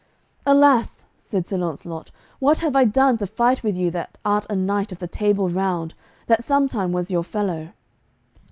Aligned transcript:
"Alas," 0.47 1.05
said 1.19 1.47
Sir 1.47 1.57
Launcelot, 1.59 2.09
"what 2.39 2.57
have 2.61 2.75
I 2.75 2.85
done 2.85 3.19
to 3.19 3.27
fight 3.27 3.61
with 3.61 3.77
you 3.77 3.91
that 3.91 4.17
art 4.25 4.47
a 4.49 4.55
knight 4.55 4.91
of 4.91 4.97
the 4.97 5.05
Table 5.05 5.47
Round, 5.47 5.93
that 6.25 6.43
sometime 6.43 6.91
was 6.91 7.11
your 7.11 7.23
fellow." 7.23 7.69